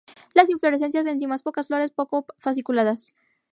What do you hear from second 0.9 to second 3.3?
en cimas pocas flores, poco fasciculadas.